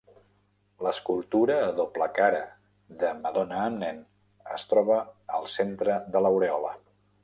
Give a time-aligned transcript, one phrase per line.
[0.85, 2.41] L'escultura a doble cara
[3.05, 4.03] de Madonna amb nen
[4.59, 5.01] es troba
[5.39, 6.79] al centre de l'aureola.